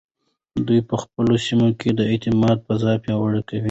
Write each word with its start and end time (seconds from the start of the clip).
دوی 0.67 0.79
په 0.89 0.95
خپلو 1.03 1.33
سیمو 1.45 1.69
کې 1.79 1.89
د 1.97 1.99
اعتماد 2.11 2.57
فضا 2.65 2.91
پیاوړې 3.03 3.41
کوي. 3.47 3.59